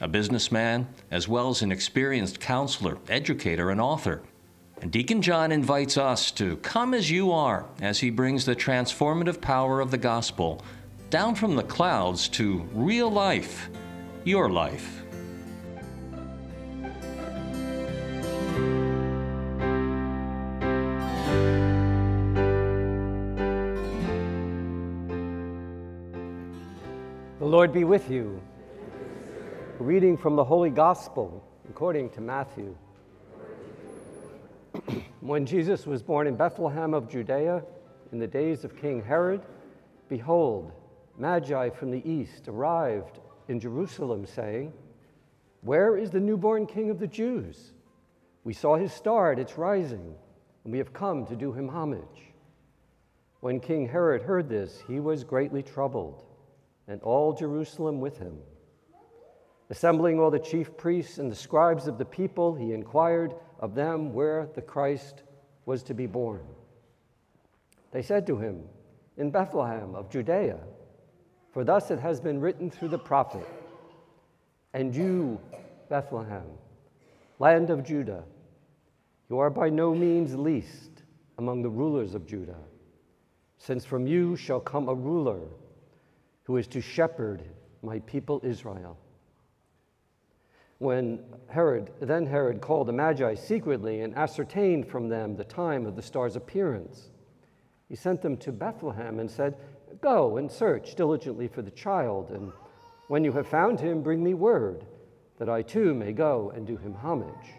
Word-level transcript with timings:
a 0.00 0.08
businessman, 0.08 0.88
as 1.10 1.28
well 1.28 1.50
as 1.50 1.62
an 1.62 1.70
experienced 1.70 2.40
counselor, 2.40 2.98
educator, 3.08 3.70
and 3.70 3.80
author. 3.80 4.22
And 4.82 4.90
Deacon 4.90 5.22
John 5.22 5.52
invites 5.52 5.96
us 5.96 6.30
to 6.32 6.56
come 6.58 6.94
as 6.94 7.10
you 7.10 7.32
are 7.32 7.64
as 7.80 8.00
he 8.00 8.10
brings 8.10 8.44
the 8.44 8.56
transformative 8.56 9.40
power 9.40 9.80
of 9.80 9.90
the 9.90 9.98
gospel 9.98 10.62
down 11.10 11.34
from 11.34 11.54
the 11.54 11.62
clouds 11.62 12.28
to 12.28 12.68
real 12.72 13.10
life, 13.10 13.70
your 14.24 14.50
life. 14.50 15.02
The 27.38 27.50
Lord 27.50 27.72
be 27.72 27.84
with 27.84 28.10
you. 28.10 28.40
Reading 29.80 30.16
from 30.16 30.36
the 30.36 30.44
Holy 30.44 30.70
Gospel 30.70 31.44
according 31.68 32.10
to 32.10 32.20
Matthew. 32.20 32.76
when 35.20 35.44
Jesus 35.44 35.84
was 35.84 36.00
born 36.00 36.28
in 36.28 36.36
Bethlehem 36.36 36.94
of 36.94 37.08
Judea 37.08 37.60
in 38.12 38.20
the 38.20 38.26
days 38.26 38.62
of 38.62 38.80
King 38.80 39.02
Herod, 39.02 39.42
behold, 40.08 40.70
Magi 41.18 41.70
from 41.70 41.90
the 41.90 42.08
east 42.08 42.46
arrived 42.46 43.18
in 43.48 43.58
Jerusalem, 43.58 44.26
saying, 44.26 44.72
Where 45.62 45.96
is 45.96 46.12
the 46.12 46.20
newborn 46.20 46.66
King 46.66 46.88
of 46.88 47.00
the 47.00 47.08
Jews? 47.08 47.72
We 48.44 48.52
saw 48.52 48.76
his 48.76 48.92
star 48.92 49.32
at 49.32 49.40
its 49.40 49.58
rising, 49.58 50.14
and 50.62 50.72
we 50.72 50.78
have 50.78 50.92
come 50.92 51.26
to 51.26 51.34
do 51.34 51.52
him 51.52 51.68
homage. 51.68 52.32
When 53.40 53.58
King 53.58 53.88
Herod 53.88 54.22
heard 54.22 54.48
this, 54.48 54.84
he 54.86 55.00
was 55.00 55.24
greatly 55.24 55.64
troubled, 55.64 56.22
and 56.86 57.02
all 57.02 57.32
Jerusalem 57.32 57.98
with 57.98 58.18
him. 58.18 58.38
Assembling 59.70 60.20
all 60.20 60.30
the 60.30 60.38
chief 60.38 60.76
priests 60.76 61.18
and 61.18 61.30
the 61.30 61.36
scribes 61.36 61.86
of 61.86 61.96
the 61.96 62.04
people, 62.04 62.54
he 62.54 62.72
inquired 62.72 63.34
of 63.60 63.74
them 63.74 64.12
where 64.12 64.48
the 64.54 64.62
Christ 64.62 65.22
was 65.64 65.82
to 65.84 65.94
be 65.94 66.06
born. 66.06 66.42
They 67.90 68.02
said 68.02 68.26
to 68.26 68.36
him, 68.36 68.64
In 69.16 69.30
Bethlehem 69.30 69.94
of 69.94 70.10
Judea, 70.10 70.58
for 71.52 71.64
thus 71.64 71.90
it 71.90 71.98
has 72.00 72.20
been 72.20 72.40
written 72.40 72.70
through 72.70 72.88
the 72.88 72.98
prophet, 72.98 73.48
And 74.74 74.94
you, 74.94 75.40
Bethlehem, 75.88 76.46
land 77.38 77.70
of 77.70 77.84
Judah, 77.84 78.24
you 79.30 79.38
are 79.38 79.50
by 79.50 79.70
no 79.70 79.94
means 79.94 80.34
least 80.34 81.04
among 81.38 81.62
the 81.62 81.70
rulers 81.70 82.14
of 82.14 82.26
Judah, 82.26 82.60
since 83.56 83.86
from 83.86 84.06
you 84.06 84.36
shall 84.36 84.60
come 84.60 84.88
a 84.88 84.94
ruler 84.94 85.40
who 86.42 86.58
is 86.58 86.66
to 86.66 86.82
shepherd 86.82 87.42
my 87.82 88.00
people 88.00 88.40
Israel 88.44 88.98
when 90.78 91.20
Herod, 91.48 91.90
then 92.00 92.26
Herod 92.26 92.60
called 92.60 92.88
the 92.88 92.92
Magi 92.92 93.34
secretly 93.34 94.00
and 94.00 94.14
ascertained 94.16 94.88
from 94.88 95.08
them 95.08 95.36
the 95.36 95.44
time 95.44 95.86
of 95.86 95.96
the 95.96 96.02
star's 96.02 96.36
appearance. 96.36 97.10
He 97.88 97.96
sent 97.96 98.22
them 98.22 98.36
to 98.38 98.52
Bethlehem 98.52 99.20
and 99.20 99.30
said, 99.30 99.56
Go 100.00 100.36
and 100.36 100.50
search 100.50 100.96
diligently 100.96 101.48
for 101.48 101.62
the 101.62 101.70
child, 101.70 102.30
and 102.30 102.52
when 103.08 103.22
you 103.22 103.32
have 103.32 103.46
found 103.46 103.78
him, 103.78 104.02
bring 104.02 104.22
me 104.22 104.34
word, 104.34 104.84
that 105.38 105.48
I 105.48 105.62
too 105.62 105.94
may 105.94 106.12
go 106.12 106.50
and 106.54 106.66
do 106.66 106.76
him 106.76 106.94
homage. 106.94 107.54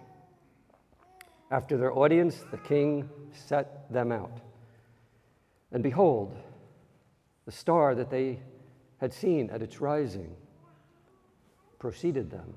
After 1.51 1.77
their 1.77 1.97
audience, 1.97 2.43
the 2.51 2.57
king 2.57 3.09
set 3.31 3.91
them 3.91 4.11
out. 4.11 4.41
And 5.71 5.81
behold, 5.81 6.35
the 7.45 7.51
star 7.51 7.95
that 7.95 8.09
they 8.09 8.39
had 8.97 9.13
seen 9.13 9.49
at 9.51 9.61
its 9.61 9.79
rising 9.79 10.35
preceded 11.79 12.31
them 12.31 12.55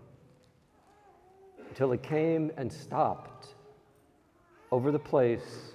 until 1.69 1.93
it 1.93 2.03
came 2.03 2.51
and 2.57 2.73
stopped 2.73 3.55
over 4.71 4.91
the 4.91 4.99
place 4.99 5.73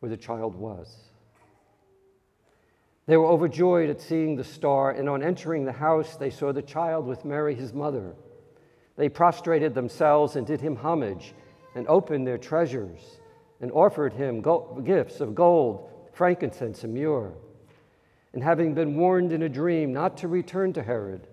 where 0.00 0.10
the 0.10 0.16
child 0.16 0.54
was. 0.54 1.10
They 3.06 3.16
were 3.16 3.26
overjoyed 3.26 3.90
at 3.90 4.00
seeing 4.00 4.36
the 4.36 4.44
star, 4.44 4.92
and 4.92 5.08
on 5.08 5.22
entering 5.22 5.64
the 5.64 5.72
house, 5.72 6.16
they 6.16 6.30
saw 6.30 6.52
the 6.52 6.62
child 6.62 7.06
with 7.06 7.24
Mary, 7.24 7.54
his 7.54 7.72
mother. 7.72 8.14
They 8.96 9.08
prostrated 9.08 9.74
themselves 9.74 10.36
and 10.36 10.46
did 10.46 10.60
him 10.60 10.76
homage, 10.76 11.34
and 11.74 11.88
opened 11.88 12.26
their 12.26 12.38
treasures, 12.38 13.20
and 13.60 13.72
offered 13.72 14.12
him 14.12 14.42
gifts 14.84 15.20
of 15.20 15.34
gold, 15.34 15.90
frankincense, 16.12 16.84
and 16.84 16.94
myrrh. 16.94 17.32
And 18.32 18.42
having 18.42 18.74
been 18.74 18.96
warned 18.96 19.32
in 19.32 19.42
a 19.42 19.48
dream 19.48 19.92
not 19.92 20.16
to 20.18 20.28
return 20.28 20.72
to 20.74 20.82
Herod, 20.82 21.26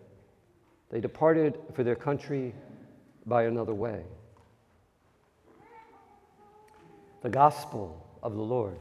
they 0.89 0.99
departed 0.99 1.59
for 1.73 1.83
their 1.83 1.95
country 1.95 2.55
by 3.27 3.43
another 3.43 3.73
way. 3.73 4.03
The 7.21 7.29
Gospel 7.29 8.07
of 8.23 8.35
the 8.35 8.41
Lord. 8.41 8.77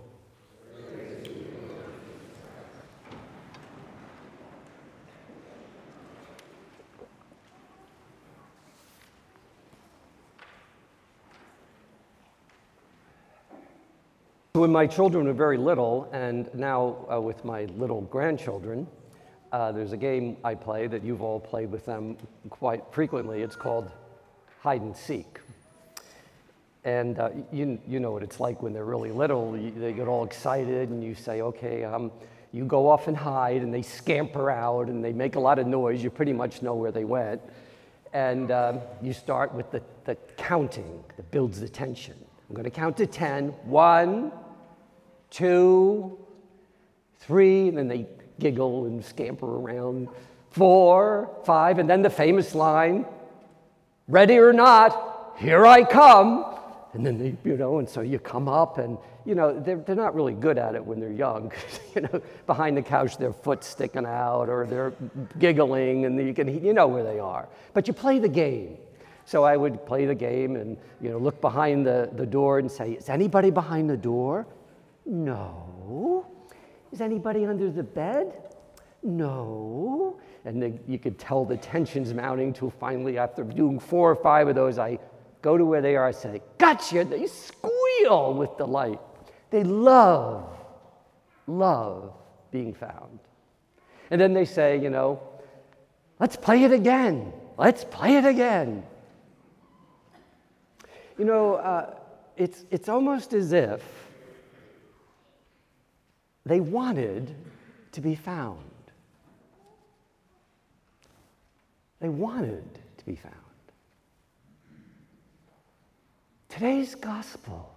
When 14.53 14.73
my 14.73 14.87
children 14.87 15.27
were 15.27 15.35
very 15.35 15.59
little, 15.59 16.09
and 16.13 16.49
now 16.55 17.05
uh, 17.13 17.21
with 17.21 17.45
my 17.45 17.65
little 17.77 18.01
grandchildren, 18.03 18.87
uh, 19.53 19.71
there's 19.73 19.93
a 19.93 19.99
game 19.99 20.37
I 20.45 20.55
play 20.55 20.87
that 20.87 21.05
you've 21.05 21.21
all 21.21 21.39
played 21.39 21.71
with 21.71 21.85
them 21.85 22.17
quite 22.49 22.83
frequently. 22.91 23.43
It's 23.43 23.55
called 23.55 23.93
hide 24.67 24.83
and 24.83 24.97
seek. 24.97 25.39
And 26.83 27.21
uh, 27.21 27.31
you, 27.53 27.79
you 27.87 28.01
know 28.01 28.11
what 28.11 28.25
it's 28.25 28.41
like 28.41 28.63
when 28.63 28.73
they're 28.73 28.85
really 28.85 29.13
little. 29.13 29.57
You, 29.57 29.71
they 29.71 29.93
get 29.93 30.09
all 30.09 30.25
excited, 30.25 30.89
and 30.89 31.05
you 31.05 31.15
say, 31.15 31.41
okay, 31.41 31.85
um, 31.85 32.11
you 32.51 32.65
go 32.65 32.89
off 32.89 33.07
and 33.07 33.17
hide, 33.17 33.63
and 33.63 33.73
they 33.73 33.83
scamper 33.83 34.51
out, 34.51 34.89
and 34.89 35.05
they 35.05 35.13
make 35.13 35.37
a 35.37 35.39
lot 35.39 35.61
of 35.61 35.69
noise. 35.69 36.03
You 36.03 36.11
pretty 36.11 36.33
much 36.33 36.63
know 36.63 36.75
where 36.75 36.91
they 36.91 37.05
went. 37.05 37.41
And 38.13 38.51
um, 38.51 38.81
you 39.01 39.13
start 39.13 39.55
with 39.55 39.71
the, 39.71 39.81
the 40.05 40.17
counting 40.37 41.05
that 41.17 41.31
builds 41.31 41.61
the 41.61 41.69
tension. 41.69 42.17
I'm 42.49 42.57
going 42.57 42.65
to 42.65 42.71
count 42.71 42.97
to 42.97 43.07
10. 43.07 43.51
One, 43.67 44.33
two, 45.31 46.19
three, 47.21 47.69
and 47.69 47.79
then 47.79 47.87
they 47.87 48.09
giggle 48.41 48.87
and 48.87 49.05
scamper 49.05 49.47
around. 49.47 50.09
Four, 50.51 51.31
five, 51.45 51.79
and 51.79 51.89
then 51.89 52.03
the 52.03 52.11
famous 52.11 52.53
line 52.53 53.07
ready 54.09 54.39
or 54.39 54.53
not, 54.53 55.35
here 55.39 55.67
I 55.67 55.85
come. 55.85 56.45
And 56.93 57.05
then 57.05 57.19
they, 57.19 57.37
you 57.45 57.57
know, 57.57 57.79
and 57.79 57.89
so 57.89 58.01
you 58.01 58.19
come 58.19 58.49
up 58.49 58.79
and, 58.79 58.97
you 59.27 59.35
know, 59.35 59.59
they're, 59.59 59.77
they're 59.77 59.95
not 59.97 60.15
really 60.15 60.33
good 60.33 60.57
at 60.57 60.75
it 60.75 60.85
when 60.85 60.99
they're 60.99 61.13
young. 61.13 61.53
you 61.95 62.03
know, 62.03 62.23
behind 62.47 62.77
the 62.77 62.83
couch, 62.83 63.19
their 63.19 63.33
foot 63.33 63.63
sticking 63.63 64.07
out 64.07 64.49
or 64.49 64.67
they're 64.67 64.93
giggling 65.39 66.07
and 66.07 66.19
you 66.19 66.33
can, 66.33 66.65
you 66.65 66.73
know 66.73 66.87
where 66.87 67.03
they 67.03 67.19
are. 67.19 67.49
But 67.75 67.87
you 67.87 67.95
play 67.95 68.19
the 68.19 68.29
game. 68.29 68.79
So 69.27 69.43
I 69.43 69.57
would 69.57 69.85
play 69.85 70.07
the 70.07 70.15
game 70.15 70.55
and, 70.55 70.79
you 71.01 71.11
know, 71.11 71.19
look 71.19 71.41
behind 71.41 71.85
the, 71.85 72.09
the 72.15 72.25
door 72.25 72.61
and 72.61 72.71
say, 72.71 72.93
is 72.93 73.09
anybody 73.09 73.51
behind 73.51 73.91
the 73.91 73.97
door? 73.97 74.47
No. 75.05 76.27
Is 76.93 77.01
anybody 77.01 77.45
under 77.45 77.69
the 77.69 77.83
bed? 77.83 78.33
No 79.03 80.19
and 80.47 80.63
the, 80.63 80.73
you 80.87 80.97
could 80.97 81.19
tell 81.19 81.45
the 81.45 81.57
tension's 81.57 82.15
mounting 82.15 82.53
to 82.55 82.71
finally, 82.71 83.19
after 83.19 83.43
doing 83.43 83.81
four 83.81 84.09
or 84.09 84.15
five 84.15 84.47
of 84.47 84.55
those, 84.55 84.79
I 84.79 85.01
go 85.43 85.59
to 85.59 85.65
where 85.65 85.83
they 85.83 85.97
are, 85.97 86.07
I 86.07 86.13
say, 86.13 86.41
Gotcha! 86.57 87.05
They 87.05 87.27
squeal 87.27 88.33
with 88.33 88.57
delight. 88.57 89.01
They 89.51 89.65
love, 89.65 90.57
love 91.49 92.15
being 92.53 92.73
found. 92.73 93.19
And 94.13 94.21
then 94.21 94.35
they 94.35 94.45
say, 94.45 94.79
you 94.79 94.89
know, 94.89 95.21
let's 96.21 96.37
play 96.37 96.63
it 96.63 96.71
again. 96.71 97.33
Let's 97.59 97.83
play 97.83 98.17
it 98.17 98.25
again. 98.25 98.85
You 101.19 101.25
know, 101.25 101.55
uh, 101.55 101.95
it's, 102.37 102.65
it's 102.71 102.89
almost 102.89 103.33
as 103.33 103.53
if 103.53 103.83
they 106.45 106.61
wanted 106.61 107.35
to 107.91 108.01
be 108.01 108.15
found. 108.15 108.61
They 112.07 112.11
wanted 112.11 112.63
to 112.99 113.05
be 113.05 113.17
found. 113.17 113.35
Today's 116.49 116.95
gospel 116.95 117.75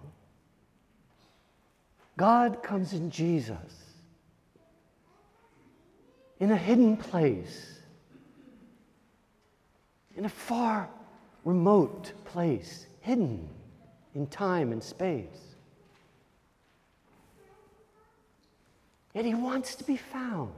God 2.16 2.62
comes 2.62 2.92
in 2.92 3.10
Jesus 3.10 3.56
in 6.38 6.52
a 6.52 6.56
hidden 6.56 6.96
place, 6.96 7.80
in 10.16 10.24
a 10.24 10.28
far 10.28 10.88
remote 11.44 12.12
place, 12.24 12.86
hidden 13.00 13.48
in 14.14 14.28
time 14.28 14.70
and 14.70 14.80
space. 14.80 15.56
Yet 19.12 19.24
he 19.24 19.34
wants 19.34 19.74
to 19.74 19.82
be 19.82 19.96
found. 19.96 20.52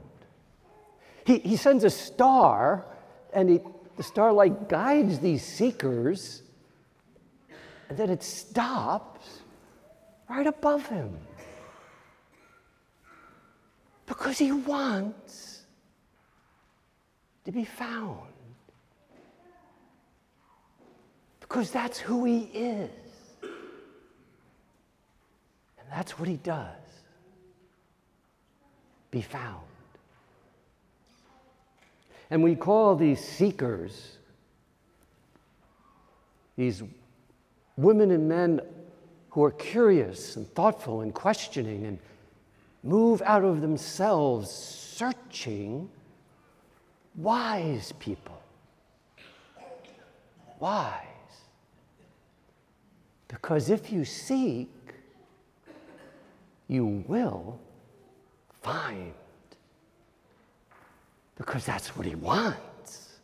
He, 1.25 1.39
he 1.39 1.55
sends 1.55 1.83
a 1.83 1.89
star, 1.89 2.85
and 3.33 3.49
he, 3.49 3.59
the 3.97 4.03
starlight 4.03 4.69
guides 4.69 5.19
these 5.19 5.43
seekers, 5.43 6.41
and 7.89 7.97
then 7.97 8.09
it 8.09 8.23
stops 8.23 9.41
right 10.29 10.47
above 10.47 10.87
him. 10.87 11.17
Because 14.05 14.37
he 14.37 14.51
wants 14.51 15.61
to 17.45 17.51
be 17.51 17.65
found. 17.65 18.19
Because 21.39 21.71
that's 21.71 21.99
who 21.99 22.25
he 22.25 22.43
is. 22.53 22.89
And 23.41 23.51
that's 25.91 26.17
what 26.17 26.27
he 26.27 26.37
does 26.37 26.67
be 29.11 29.21
found. 29.21 29.61
And 32.29 32.43
we 32.43 32.55
call 32.55 32.95
these 32.95 33.19
seekers, 33.19 34.17
these 36.55 36.83
women 37.77 38.11
and 38.11 38.27
men 38.27 38.61
who 39.29 39.43
are 39.43 39.51
curious 39.51 40.35
and 40.35 40.47
thoughtful 40.53 41.01
and 41.01 41.13
questioning 41.13 41.85
and 41.85 41.99
move 42.83 43.21
out 43.23 43.43
of 43.43 43.61
themselves 43.61 44.49
searching, 44.49 45.89
wise 47.15 47.91
people. 47.93 48.39
Wise. 50.59 51.01
Because 53.27 53.69
if 53.69 53.91
you 53.91 54.05
seek, 54.05 54.69
you 56.67 57.03
will 57.07 57.59
find. 58.61 59.13
Because 61.35 61.65
that's 61.65 61.95
what 61.95 62.05
he 62.05 62.15
wants. 62.15 63.19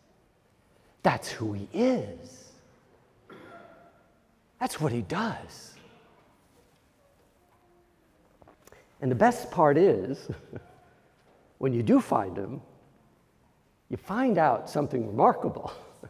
That's 1.03 1.29
who 1.29 1.53
he 1.53 1.67
is. 1.73 2.51
That's 4.59 4.81
what 4.81 4.91
he 4.91 5.01
does. 5.01 5.75
And 9.01 9.09
the 9.09 9.15
best 9.15 9.49
part 9.49 9.77
is, 9.77 10.29
when 11.57 11.73
you 11.73 11.83
do 11.83 12.01
find 12.01 12.35
him, 12.35 12.61
you 13.89 13.97
find 13.97 14.37
out 14.37 14.69
something 14.69 15.07
remarkable. 15.07 15.71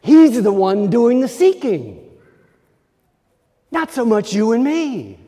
He's 0.00 0.42
the 0.42 0.52
one 0.52 0.90
doing 0.90 1.20
the 1.20 1.28
seeking, 1.28 2.10
not 3.70 3.92
so 3.92 4.04
much 4.04 4.32
you 4.32 4.52
and 4.52 4.64
me. 4.64 5.18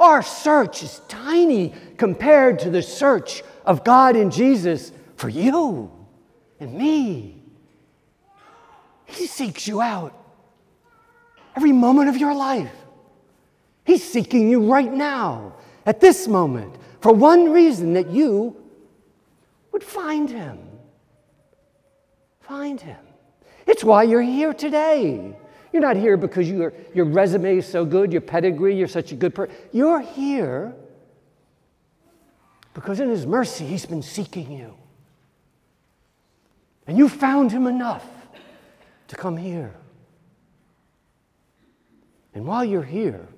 Our 0.00 0.22
search 0.22 0.82
is 0.82 1.02
tiny 1.08 1.74
compared 1.98 2.58
to 2.60 2.70
the 2.70 2.82
search 2.82 3.42
of 3.66 3.84
God 3.84 4.16
in 4.16 4.30
Jesus 4.30 4.92
for 5.16 5.28
you 5.28 5.92
and 6.58 6.72
me. 6.72 7.42
He 9.04 9.26
seeks 9.26 9.68
you 9.68 9.82
out 9.82 10.16
every 11.54 11.72
moment 11.72 12.08
of 12.08 12.16
your 12.16 12.34
life. 12.34 12.72
He's 13.84 14.02
seeking 14.02 14.48
you 14.48 14.72
right 14.72 14.90
now, 14.90 15.56
at 15.84 16.00
this 16.00 16.26
moment, 16.26 16.76
for 17.00 17.12
one 17.12 17.50
reason 17.50 17.92
that 17.94 18.08
you 18.08 18.56
would 19.72 19.84
find 19.84 20.30
him. 20.30 20.58
Find 22.40 22.80
him. 22.80 22.98
It's 23.66 23.84
why 23.84 24.04
you're 24.04 24.22
here 24.22 24.54
today. 24.54 25.36
You're 25.72 25.82
not 25.82 25.96
here 25.96 26.16
because 26.16 26.48
your, 26.48 26.72
your 26.94 27.04
resume 27.04 27.58
is 27.58 27.66
so 27.66 27.84
good, 27.84 28.12
your 28.12 28.20
pedigree, 28.20 28.76
you're 28.76 28.88
such 28.88 29.12
a 29.12 29.14
good 29.14 29.34
person. 29.34 29.54
You're 29.72 30.00
here 30.00 30.74
because 32.74 33.00
in 33.00 33.08
His 33.08 33.26
mercy, 33.26 33.66
He's 33.66 33.86
been 33.86 34.02
seeking 34.02 34.50
you. 34.50 34.74
And 36.86 36.98
you 36.98 37.08
found 37.08 37.52
Him 37.52 37.66
enough 37.66 38.06
to 39.08 39.16
come 39.16 39.36
here. 39.36 39.74
And 42.34 42.46
while 42.46 42.64
you're 42.64 42.82
here, 42.82 43.28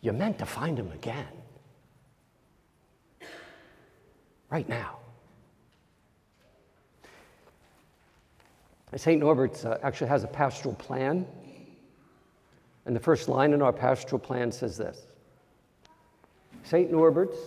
you're 0.00 0.14
meant 0.14 0.38
to 0.38 0.46
find 0.46 0.78
Him 0.78 0.92
again. 0.92 1.26
Right 4.50 4.68
now. 4.68 4.98
St. 8.96 9.20
Norbert's 9.20 9.64
uh, 9.64 9.78
actually 9.82 10.08
has 10.08 10.24
a 10.24 10.28
pastoral 10.28 10.74
plan. 10.74 11.26
And 12.86 12.96
the 12.96 13.00
first 13.00 13.28
line 13.28 13.52
in 13.52 13.60
our 13.60 13.72
pastoral 13.72 14.18
plan 14.18 14.50
says 14.50 14.78
this 14.78 15.06
St. 16.64 16.90
Norbert's 16.90 17.38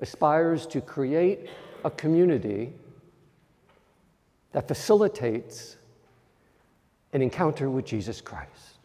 aspires 0.00 0.66
to 0.66 0.80
create 0.80 1.50
a 1.84 1.90
community 1.90 2.72
that 4.52 4.68
facilitates 4.68 5.76
an 7.12 7.22
encounter 7.22 7.68
with 7.68 7.84
Jesus 7.84 8.20
Christ. 8.20 8.78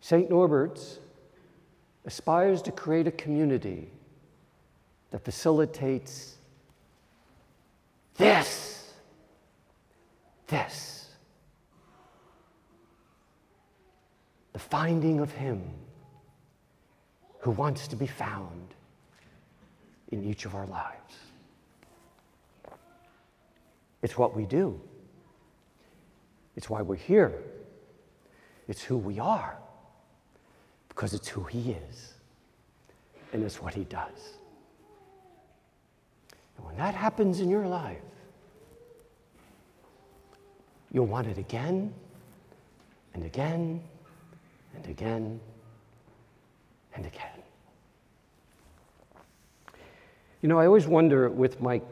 St. 0.00 0.30
Norbert's 0.30 0.98
aspires 2.06 2.62
to 2.62 2.72
create 2.72 3.06
a 3.06 3.10
community 3.10 3.90
that 5.10 5.22
facilitates 5.24 6.36
this 8.16 8.77
this 10.48 10.98
the 14.52 14.58
finding 14.58 15.20
of 15.20 15.30
Him 15.30 15.62
who 17.40 17.52
wants 17.52 17.86
to 17.88 17.96
be 17.96 18.08
found 18.08 18.74
in 20.10 20.24
each 20.24 20.44
of 20.46 20.54
our 20.56 20.66
lives. 20.66 21.14
It's 24.02 24.18
what 24.18 24.34
we 24.34 24.46
do, 24.46 24.80
it's 26.56 26.68
why 26.68 26.82
we're 26.82 26.96
here, 26.96 27.32
it's 28.66 28.82
who 28.82 28.96
we 28.96 29.20
are, 29.20 29.56
because 30.88 31.14
it's 31.14 31.28
who 31.28 31.44
He 31.44 31.76
is, 31.90 32.14
and 33.32 33.44
it's 33.44 33.62
what 33.62 33.74
He 33.74 33.84
does. 33.84 34.38
And 36.56 36.66
when 36.66 36.76
that 36.78 36.94
happens 36.94 37.38
in 37.38 37.48
your 37.48 37.68
life, 37.68 38.02
You'll 40.92 41.06
want 41.06 41.26
it 41.26 41.38
again 41.38 41.92
and 43.14 43.24
again 43.24 43.82
and 44.74 44.86
again 44.86 45.40
and 46.94 47.06
again. 47.06 47.42
You 50.42 50.48
know, 50.48 50.58
I 50.58 50.66
always 50.66 50.86
wonder 50.86 51.28
with 51.28 51.60
my 51.60 51.82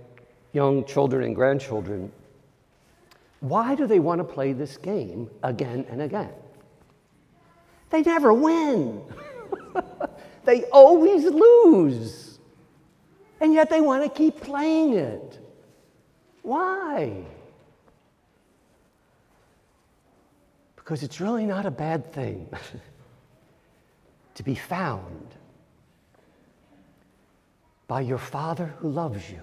young 0.53 0.85
children 0.85 1.25
and 1.25 1.35
grandchildren 1.35 2.13
why 3.41 3.75
do 3.75 3.87
they 3.87 4.01
want 4.01 4.19
to 4.19 4.25
play 4.25 4.53
this 4.53 4.77
game 4.77 5.31
again 5.43 5.87
and 5.91 6.03
again? 6.03 6.33
They 7.91 8.03
never 8.03 8.33
win. 8.33 9.03
they 10.45 10.65
always 10.65 11.25
lose. 11.25 12.39
And 13.41 13.53
yet 13.53 13.69
they 13.69 13.81
want 13.81 14.03
to 14.03 14.09
keep 14.09 14.41
playing 14.41 14.95
it. 14.95 15.39
Why? 16.43 17.25
Because 20.87 21.03
it's 21.03 21.21
really 21.21 21.45
not 21.47 21.67
a 21.67 21.71
bad 21.73 22.13
thing 22.13 22.49
to 24.37 24.43
be 24.45 24.55
found 24.55 25.35
by 27.89 28.03
your 28.03 28.19
Father 28.19 28.73
who 28.79 28.91
loves 28.91 29.29
you, 29.29 29.43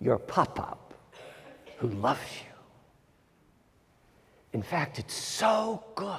your 0.00 0.18
pop 0.18 0.58
up 0.58 0.94
who 1.76 1.88
loves 1.88 2.22
you. 2.40 2.54
In 4.54 4.62
fact, 4.62 4.98
it's 4.98 5.12
so 5.12 5.84
good. 5.94 6.16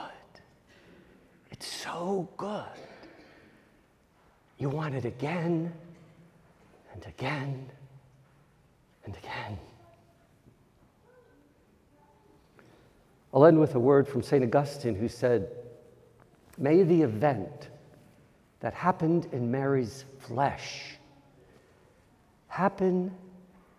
It's 1.50 1.66
so 1.66 2.30
good. 2.38 2.80
You 4.60 4.70
want 4.70 4.94
it 4.94 5.06
again 5.06 5.74
and 6.94 7.06
again 7.08 7.72
and 9.04 9.18
again. 9.18 9.58
I'll 13.36 13.46
end 13.46 13.60
with 13.60 13.76
a 13.76 13.80
word 13.80 14.08
from 14.08 14.24
St. 14.24 14.42
Augustine 14.42 14.96
who 14.96 15.10
said, 15.10 15.50
May 16.58 16.84
the 16.84 17.02
event 17.02 17.68
that 18.62 18.74
happened 18.74 19.28
in 19.34 19.52
Mary's 19.52 20.06
flesh 20.20 20.96
happen 22.48 23.14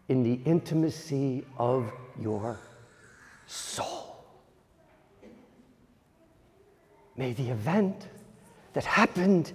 in 0.08 0.22
the 0.22 0.38
intimacy 0.44 1.46
of 1.56 1.90
your 2.20 2.60
soul. 3.46 4.22
May 7.16 7.32
the 7.32 7.48
event 7.48 8.08
that 8.75 8.84
happened 8.84 9.54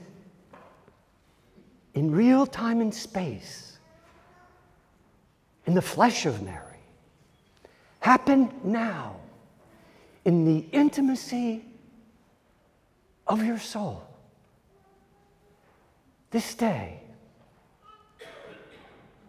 in 1.93 2.09
real 2.09 2.47
time 2.47 2.81
and 2.81 2.91
space, 2.91 3.77
in 5.67 5.75
the 5.75 5.81
flesh 5.81 6.25
of 6.25 6.41
Mary, 6.41 6.79
happen 7.99 8.51
now 8.63 9.20
in 10.25 10.45
the 10.45 10.65
intimacy 10.71 11.65
of 13.27 13.43
your 13.43 13.57
soul. 13.57 14.03
This 16.29 16.53
day, 16.53 17.01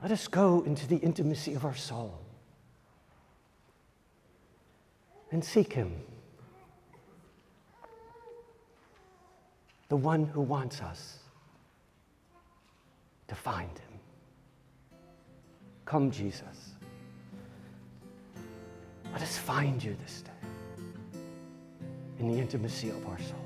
let 0.03 0.11
us 0.11 0.29
go 0.29 0.63
into 0.63 0.87
the 0.87 0.97
intimacy 0.97 1.55
of 1.55 1.65
our 1.65 1.75
soul 1.75 2.19
and 5.31 5.45
seek 5.45 5.73
Him, 5.73 5.95
the 9.89 9.97
one 9.97 10.27
who 10.27 10.41
wants 10.41 10.81
us 10.83 11.19
to 13.29 13.35
find 13.35 13.71
Him. 13.71 14.01
Come, 15.87 16.11
Jesus. 16.11 16.75
Let 19.13 19.23
us 19.23 19.39
find 19.39 19.83
you 19.83 19.97
this 20.03 20.23
day 20.23 20.32
in 22.23 22.31
the 22.31 22.39
intimacy 22.39 22.89
of 22.89 23.07
our 23.07 23.19
soul. 23.19 23.39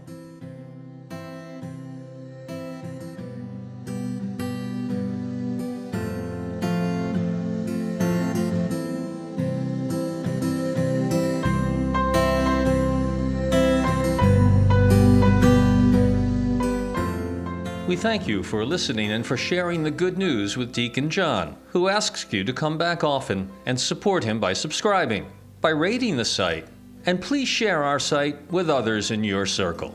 We 17.88 17.94
thank 18.02 18.28
you 18.28 18.42
for 18.42 18.66
listening 18.66 19.12
and 19.12 19.24
for 19.24 19.38
sharing 19.38 19.82
the 19.82 19.90
good 19.90 20.18
news 20.18 20.58
with 20.58 20.72
Deacon 20.72 21.08
John, 21.08 21.56
who 21.68 21.88
asks 21.88 22.26
you 22.30 22.44
to 22.44 22.52
come 22.52 22.76
back 22.76 23.02
often 23.02 23.48
and 23.64 23.80
support 23.80 24.22
him 24.22 24.38
by 24.38 24.52
subscribing, 24.52 25.26
by 25.62 25.70
rating 25.70 26.16
the 26.16 26.24
site, 26.24 26.66
and 27.06 27.20
please 27.20 27.48
share 27.48 27.82
our 27.82 27.98
site 27.98 28.36
with 28.50 28.68
others 28.68 29.10
in 29.10 29.24
your 29.24 29.46
circle. 29.46 29.94